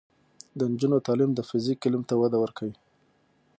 د 0.57 0.59
نجونو 0.71 0.97
تعلیم 1.07 1.31
د 1.35 1.39
فزیک 1.49 1.79
علم 1.87 2.01
ته 2.09 2.13
وده 2.21 2.37
ورکوي. 2.43 2.75